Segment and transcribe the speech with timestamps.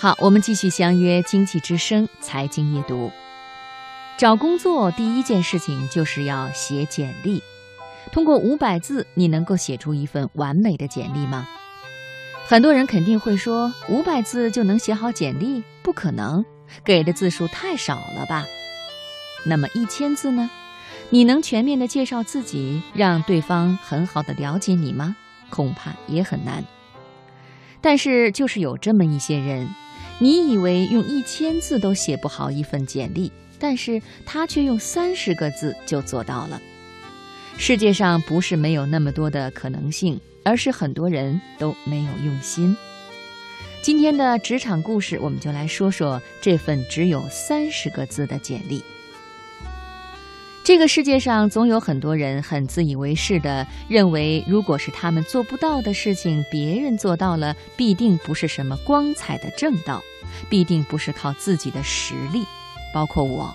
[0.00, 3.10] 好，我们继续相约《经济之声》财经夜读。
[4.16, 7.42] 找工作第一件事情就是要写简历。
[8.12, 11.48] 通过五百字，你能够写出一份完美的简历吗？
[12.46, 15.64] 很多人肯定会说，五百字就能写好简历？
[15.82, 16.44] 不可能，
[16.84, 18.46] 给的字数太少了吧？
[19.44, 20.48] 那么一千字呢？
[21.10, 25.16] 你能全面的介绍自己，让对方很好的了解你吗？
[25.50, 26.62] 恐怕也很难。
[27.80, 29.68] 但是就是有这么一些人，
[30.20, 33.30] 你以为用一千字都写不好一份简历？
[33.58, 36.60] 但是他却用三十个字就做到了。
[37.56, 42.76] 世界上不是没有那么多的可能性，而是很多人都没有用心。
[43.82, 48.82] 今天的职场故事，我们就来说说这份只有三十个字的简历。
[50.68, 60.02] 这个世界上总有很多人很自以为是的认为，如果是他们做不到的事情，别人做到了，必定不是什么光彩的正道，
[60.50, 62.44] 必定不是靠自己的实力。
[62.92, 63.50] 包括我，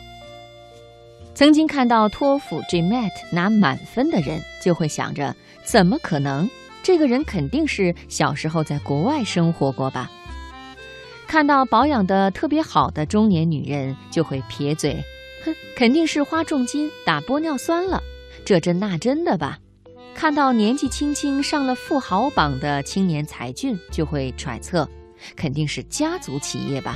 [1.35, 6.49] 曾经看到托福 GMAT 拿满分的人，就会想着：怎么可能？
[6.81, 10.09] 这个人肯定是小时候在国外生活过吧？
[11.27, 15.03] 看到保养的特别好的中年女人，就会撇嘴：
[15.45, 18.01] 哼， 肯定是花重金打玻尿酸了，
[18.45, 19.59] 这针那针的吧？
[20.15, 24.87] 看到年纪轻轻上了富豪榜的青年才俊，就会揣测：
[25.35, 26.95] 肯定是家族企业吧？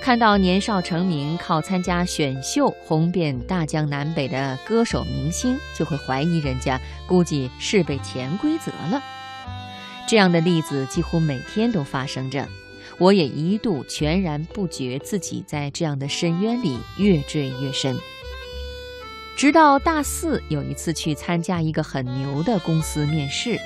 [0.00, 9.02] 看到年少成名、靠参加选秀红遍大江南北的歌手明星，就会怀疑人家估计是被潜规则了。
[10.08, 12.46] 这样的例子几乎每天都发生着，
[12.98, 17.96] 我也一度全然不觉自己在这样的深渊里越坠越深。
[19.36, 23.58] 直到大四有一次去参加一个很牛的公司面试。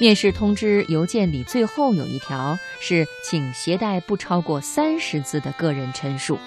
[0.00, 6.38] 面试通知邮件里最后有一条是，请携带不超过三十字的个人陈述。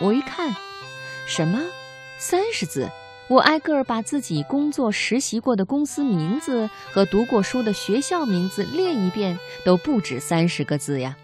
[0.00, 0.54] 我一看，
[1.26, 1.60] 什么
[2.18, 2.90] 三十字？
[3.26, 11.16] 我挨个儿把自己工作实习过的公司名字和读过书的学校名字列一遍，都不止三十个字呀！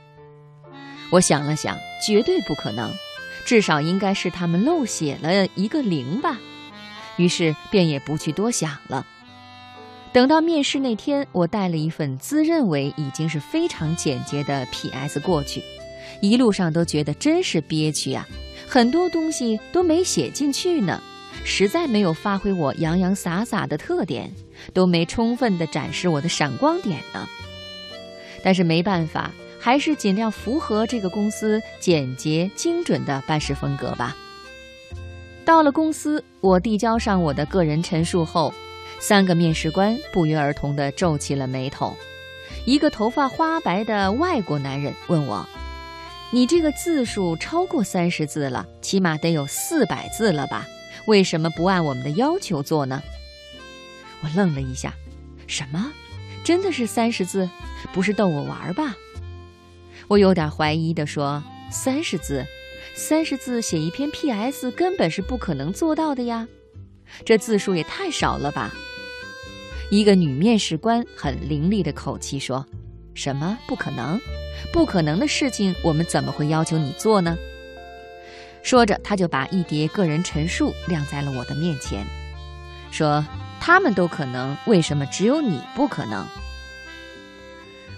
[1.10, 1.76] 我想了想，
[2.06, 2.92] 绝对不可能，
[3.44, 6.38] 至少应该是他们漏写了一个零吧。
[7.16, 9.06] 于是便也不去多想了。
[10.12, 15.20] 等到面试那天，我带了一份自认为已经是非常简洁的 P.S.
[15.20, 15.62] 过去，
[16.20, 18.26] 一路上都觉得真是憋屈呀，
[18.66, 21.00] 很多东西都没写进去呢，
[21.44, 24.32] 实在没有发挥我洋洋洒洒的特点，
[24.72, 27.28] 都没充分的展示我的闪光点呢。
[28.42, 34.16] 但是没办法，还是尽量符合这个公司简洁精准的办事风格吧。
[35.44, 38.52] 到了公司，我递交上我的个人陈述后。
[39.02, 41.96] 三个面试官不约而同地皱起了眉头。
[42.66, 45.48] 一个头发花白的外国男人问我
[46.30, 50.66] ：“你这个字数超过三十字了，起码得有四百字了吧？
[51.06, 53.02] 为什么不按我们的要求做呢？”
[54.22, 54.92] 我愣了一下
[55.48, 55.90] ：“什么？
[56.44, 57.48] 真的是三十字？
[57.94, 58.94] 不是逗我玩吧？”
[60.10, 61.40] 我有点怀疑地说
[61.70, 62.44] ：“三十字，
[62.96, 64.68] 三十字写一篇 P.S.
[64.72, 66.48] 根本是不可能做到的呀，
[67.24, 68.74] 这字数也太少了吧？”
[69.88, 72.66] 一个女面试官很凌厉的口气说
[73.14, 74.20] ：“什么不可能？
[74.72, 77.38] 不可能的事情，我们怎么会要求你做呢？”
[78.64, 82.04] 说着，他就把一叠个人陈述晾在了我的面前，
[82.90, 83.24] 说
[83.62, 86.26] ：“他们都可能，为什么只有你不可能？”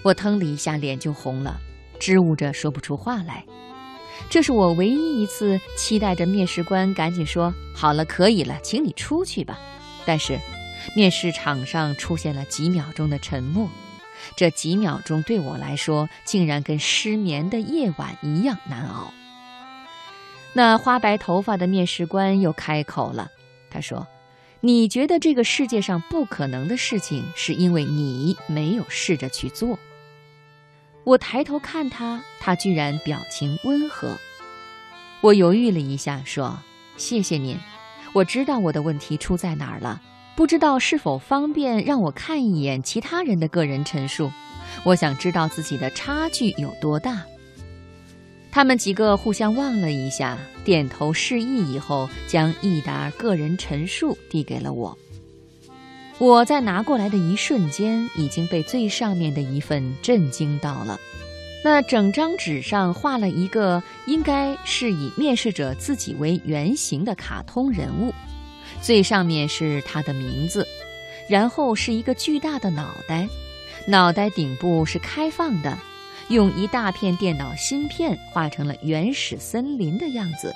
[0.05, 1.59] 我腾的一下脸就红了，
[2.03, 3.45] 支吾着说不出话来。
[4.29, 9.57] 这是我唯一一次期待着面试官赶紧说：“好了，可以了，请你出去吧。”
[10.05, 10.37] 但是。
[10.97, 13.69] 面试场上出现了几秒钟的沉默，
[14.35, 19.13] 这几秒钟对我来说，竟然跟失眠的夜晚一样难熬。
[20.51, 23.31] 那花白头发的面试官又开口了，
[23.69, 24.05] 他说
[24.59, 29.79] ：“你觉得这个世界上不可能的事情，是因为你没有试着去做。”
[31.03, 34.17] 我抬头看他，他居然表情温和。
[35.21, 36.59] 我犹豫了一下，说
[36.97, 37.57] ：“谢谢您，
[38.13, 40.01] 我知道我的问题出在哪儿了。”
[40.35, 44.31] 不知道是否方便让我看一眼其他人的个人陈述？
[44.83, 47.21] 我想知道自己的差距有多大。
[48.51, 54.97] 他们几个互相望了一下，点头示意以后，将一沓个人陈述递给了我。
[56.19, 60.99] 我在拿过来的一瞬间，已经被最上面的一份震惊到了。
[61.63, 68.13] 那整张纸上画了一个应该是以面试者自己为原型的卡通人物。
[68.81, 70.67] 最上面是他的名字，
[71.29, 73.27] 然后是一个巨大的脑袋，
[73.87, 75.77] 脑袋顶部是开放的，
[76.27, 80.53] 用一大片电脑芯片画成了原始森林的样子，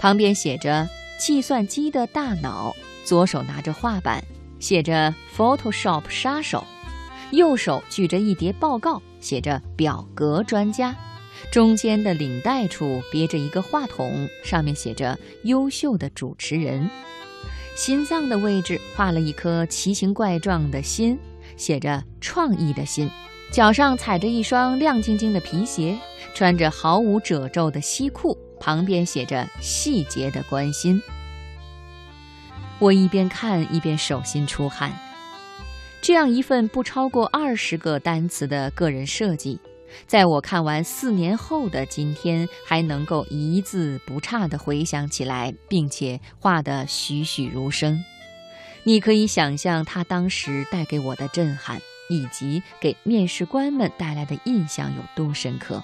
[0.00, 2.74] 旁边写着“计算机的大脑”，
[3.06, 4.24] 左手拿着画板，
[4.60, 6.64] 写着 “Photoshop 杀手”，
[7.32, 10.94] 右手举着一叠报告，写着“表格专家”，
[11.50, 16.88] 中间的领带处别着一个话筒，上面写着“优秀的主持人”，
[17.74, 21.18] 心脏的位置画了一颗奇形怪状的心，
[21.56, 23.10] 写着“创意的心”。
[23.50, 25.98] 脚上踩着一双亮晶晶的皮鞋，
[26.34, 31.02] 穿着毫无褶皱的西裤，旁边写着“细节的关心”。
[32.80, 34.92] 我一边看一边手心出汗。
[36.02, 39.60] 这样一份不超过二十个单词的个人设计，
[40.06, 48.02] 在我看完四年后的今天，还能够一字不差地回想起来，并且画得栩栩如生。
[48.82, 51.80] 你可以想象他当时带给我的震撼。
[52.12, 55.80] 以及给面试官们带来的印象有多深刻？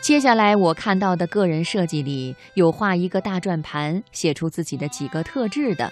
[0.00, 5.88] 接下来我看到的个人设计里有画一个大转盘，写出自己的几个特质的；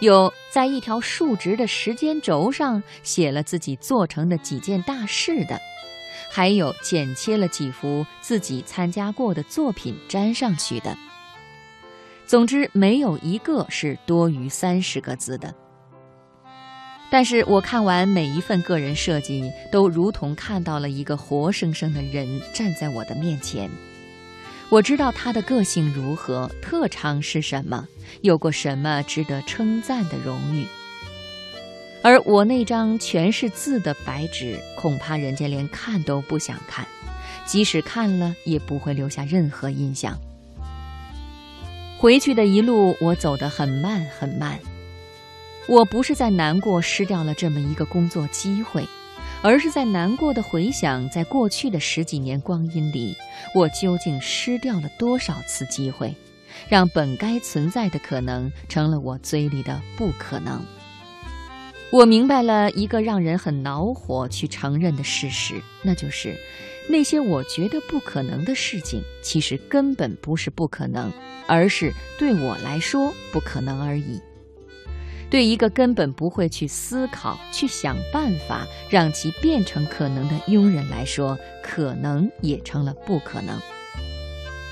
[0.00, 5.56] 有在一条竖直的时间轴上写了自己做成的几件大事的；
[6.28, 10.96] 还有剪切了几幅自己参加过的作品粘上去的。
[12.26, 15.54] 总之，没有一个是多于三十个字的。
[17.12, 23.68] 但是我看完每一份个人设计，都如同看到了一个活生生的人站在我的面前。
[24.70, 27.86] 我知道他的个性如何，特长是什么，
[28.22, 30.66] 有过什么值得称赞的荣誉。
[32.00, 36.86] 而我那张全是字的白纸，恐怕人家连看都不想看，
[37.44, 40.18] 即使看了，也不会留下任何印象。
[41.98, 44.58] 回去的一路，我走得很慢很慢。
[45.68, 48.84] 我不是在难过失掉了这么一个工作机会，
[49.42, 53.16] 而是在难过的回想，在过去的十几年光阴里，
[53.54, 56.14] 我究竟失掉了多少次机会，
[56.68, 60.64] 让本该存在的可能成了我嘴里的不可能。
[61.90, 66.36] 我明白了一个让人很恼火去承认的事实，那就是
[66.88, 71.12] 那些我觉得不可能的事情，其实根本不是不可能，
[71.46, 74.20] 而是对我来说不可能而已。
[75.32, 83.58] 对一个根本不会去思考、去想办法让其变成可能的庸人来说，可能也成了不可能。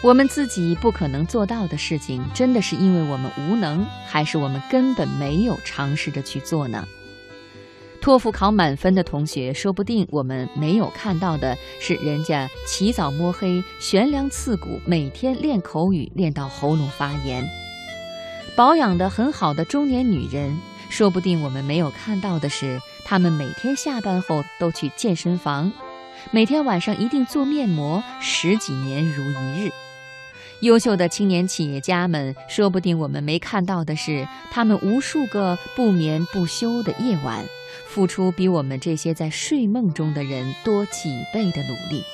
[0.03, 6.87] 我们自己不可能做到的事情，真的是因为我们无能，还是我们根本没有尝试着去做呢？
[8.03, 17.49] 托福考满分的同学，说不定我们没有看到的是，人家起早摸黑、悬梁刺股，每天练口语，练到喉咙发炎。
[18.57, 20.59] 保养的很好的中年女人，
[20.89, 25.73] 说不定我们没有看到的是，她们每天下班后都去健身房，
[26.31, 29.71] 每天晚上一定做面膜，十几年如一日。
[30.61, 37.47] 优秀的青年企业家们，说不定我们没看到的是，他们无数个不眠不休的夜晚，
[37.87, 42.05] 付出比我们这些在睡梦中的人多几倍的努力。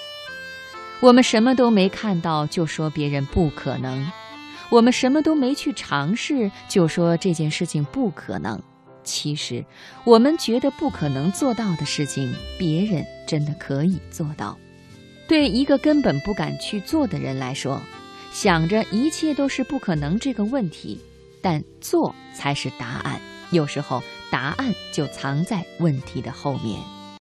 [1.01, 4.07] 我们什么都没看到，就说别人不可能。
[4.71, 8.61] 我们什么都没去尝试，就说这件事情不可能。
[9.05, 9.65] 其实，
[10.05, 14.59] 我们觉得不可能做到的事情，别人真的可以做到。
[15.29, 17.81] 对一个根本不敢去做的人来说，
[18.33, 21.01] 想着一切都是不可能这个问题，
[21.41, 23.21] 但做才是答案。
[23.53, 26.81] 有时候，答案就藏在问题的后面。